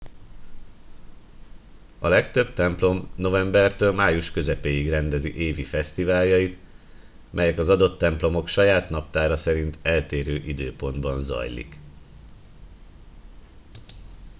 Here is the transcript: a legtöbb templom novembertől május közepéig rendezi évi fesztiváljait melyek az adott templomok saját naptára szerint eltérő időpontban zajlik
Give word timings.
a 1.99 2.07
legtöbb 2.07 2.53
templom 2.53 3.09
novembertől 3.15 3.93
május 3.93 4.31
közepéig 4.31 4.89
rendezi 4.89 5.37
évi 5.37 5.63
fesztiváljait 5.63 6.57
melyek 7.29 7.57
az 7.57 7.69
adott 7.69 7.97
templomok 7.97 8.47
saját 8.47 8.89
naptára 8.89 9.35
szerint 9.35 9.77
eltérő 9.81 10.35
időpontban 10.35 11.19
zajlik 11.19 11.79